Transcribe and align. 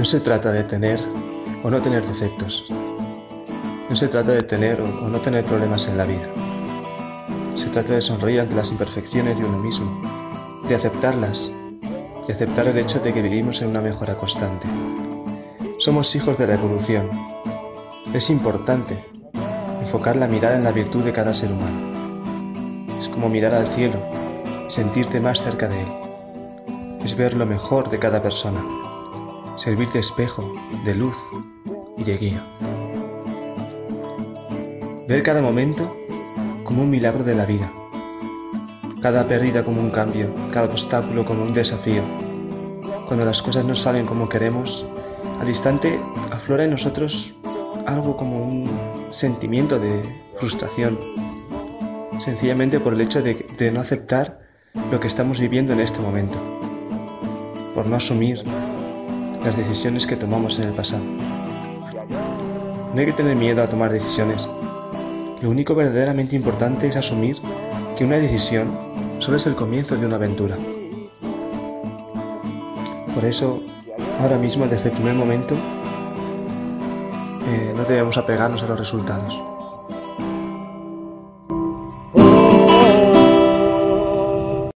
No 0.00 0.06
se 0.06 0.20
trata 0.20 0.50
de 0.50 0.64
tener 0.64 0.98
o 1.62 1.68
no 1.68 1.82
tener 1.82 2.02
defectos. 2.02 2.72
No 3.90 3.94
se 3.94 4.08
trata 4.08 4.32
de 4.32 4.40
tener 4.40 4.80
o 4.80 4.86
no 4.86 5.20
tener 5.20 5.44
problemas 5.44 5.88
en 5.88 5.98
la 5.98 6.06
vida. 6.06 6.26
Se 7.54 7.68
trata 7.68 7.92
de 7.92 8.00
sonreír 8.00 8.40
ante 8.40 8.56
las 8.56 8.72
imperfecciones 8.72 9.38
de 9.38 9.44
uno 9.44 9.58
mismo, 9.58 10.00
de 10.66 10.74
aceptarlas 10.74 11.52
y 12.26 12.32
aceptar 12.32 12.66
el 12.68 12.78
hecho 12.78 12.98
de 13.00 13.12
que 13.12 13.20
vivimos 13.20 13.60
en 13.60 13.68
una 13.68 13.82
mejora 13.82 14.16
constante. 14.16 14.66
Somos 15.76 16.16
hijos 16.16 16.38
de 16.38 16.46
la 16.46 16.54
evolución. 16.54 17.10
Es 18.14 18.30
importante 18.30 19.04
enfocar 19.80 20.16
la 20.16 20.28
mirada 20.28 20.56
en 20.56 20.64
la 20.64 20.72
virtud 20.72 21.04
de 21.04 21.12
cada 21.12 21.34
ser 21.34 21.52
humano. 21.52 22.96
Es 22.98 23.06
como 23.10 23.28
mirar 23.28 23.52
al 23.52 23.66
cielo 23.66 23.98
sentirte 24.68 25.20
más 25.20 25.42
cerca 25.42 25.68
de 25.68 25.78
él. 25.78 25.88
Es 27.04 27.18
ver 27.18 27.34
lo 27.34 27.44
mejor 27.44 27.90
de 27.90 27.98
cada 27.98 28.22
persona 28.22 28.62
servir 29.60 29.90
de 29.90 29.98
espejo, 29.98 30.54
de 30.86 30.94
luz 30.94 31.18
y 31.98 32.04
de 32.04 32.16
guía. 32.16 32.42
Ver 35.06 35.22
cada 35.22 35.42
momento 35.42 35.98
como 36.64 36.82
un 36.82 36.88
milagro 36.88 37.24
de 37.24 37.34
la 37.34 37.44
vida, 37.44 37.70
cada 39.02 39.28
pérdida 39.28 39.62
como 39.62 39.82
un 39.82 39.90
cambio, 39.90 40.30
cada 40.50 40.64
obstáculo 40.64 41.26
como 41.26 41.42
un 41.42 41.52
desafío. 41.52 42.00
Cuando 43.06 43.26
las 43.26 43.42
cosas 43.42 43.66
no 43.66 43.74
salen 43.74 44.06
como 44.06 44.30
queremos, 44.30 44.86
al 45.42 45.48
instante 45.50 46.00
aflora 46.30 46.64
en 46.64 46.70
nosotros 46.70 47.36
algo 47.86 48.16
como 48.16 48.42
un 48.42 48.70
sentimiento 49.10 49.78
de 49.78 50.02
frustración, 50.38 50.98
sencillamente 52.18 52.80
por 52.80 52.94
el 52.94 53.02
hecho 53.02 53.20
de, 53.20 53.46
de 53.58 53.70
no 53.70 53.80
aceptar 53.82 54.40
lo 54.90 55.00
que 55.00 55.06
estamos 55.06 55.38
viviendo 55.38 55.74
en 55.74 55.80
este 55.80 56.00
momento, 56.00 56.38
por 57.74 57.86
no 57.88 57.96
asumir 57.96 58.42
las 59.44 59.56
decisiones 59.56 60.06
que 60.06 60.16
tomamos 60.16 60.58
en 60.58 60.68
el 60.68 60.74
pasado. 60.74 61.02
No 62.94 63.00
hay 63.00 63.06
que 63.06 63.12
tener 63.12 63.36
miedo 63.36 63.62
a 63.62 63.68
tomar 63.68 63.92
decisiones. 63.92 64.48
Lo 65.40 65.50
único 65.50 65.74
verdaderamente 65.74 66.36
importante 66.36 66.88
es 66.88 66.96
asumir 66.96 67.36
que 67.96 68.04
una 68.04 68.16
decisión 68.16 68.76
solo 69.18 69.36
es 69.36 69.46
el 69.46 69.54
comienzo 69.54 69.96
de 69.96 70.06
una 70.06 70.16
aventura. 70.16 70.56
Por 73.14 73.24
eso, 73.24 73.62
ahora 74.20 74.38
mismo, 74.38 74.66
desde 74.66 74.90
el 74.90 74.94
primer 74.94 75.14
momento, 75.14 75.54
eh, 77.48 77.72
no 77.76 77.84
debemos 77.84 78.16
apegarnos 78.18 78.62
a 78.62 78.66
los 78.66 78.78
resultados. 78.78 79.40